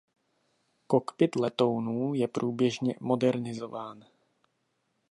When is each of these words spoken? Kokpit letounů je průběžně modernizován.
Kokpit 0.87 1.35
letounů 1.35 2.13
je 2.13 2.27
průběžně 2.27 2.95
modernizován. 2.99 4.05